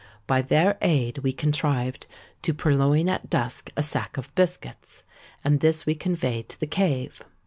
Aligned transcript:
By 0.25 0.41
their 0.41 0.79
aid 0.81 1.19
we 1.19 1.31
contrived 1.31 2.07
to 2.41 2.55
purloin 2.55 3.07
at 3.07 3.29
dusk 3.29 3.69
a 3.77 3.83
sack 3.83 4.17
of 4.17 4.33
biscuits; 4.33 5.03
and 5.43 5.59
this 5.59 5.85
we 5.85 5.93
conveyed 5.93 6.49
to 6.49 6.59
the 6.59 6.65
cave. 6.65 7.21